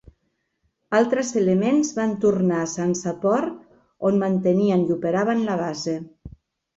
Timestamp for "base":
5.61-5.95